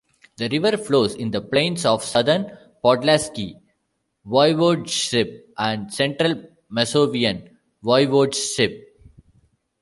The 0.37 0.49
river 0.49 0.77
flows 0.77 1.13
in 1.13 1.29
the 1.29 1.41
plains 1.41 1.85
of 1.85 2.03
Southern 2.03 2.57
Podlaskie 2.83 3.61
Voivodeship 4.25 5.43
and 5.59 5.93
central 5.93 6.43
Masovian 6.73 7.55
Voivodeship. 7.83 8.81